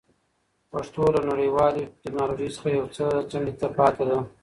پښتو 0.71 1.03
له 1.15 1.21
نړیوالې 1.31 1.83
ټکنالوژۍ 2.01 2.49
څخه 2.55 2.67
یو 2.77 2.85
څه 2.95 3.05
څنډې 3.29 3.53
ته 3.59 3.67
پاتې 3.77 4.03
ده. 4.09 4.17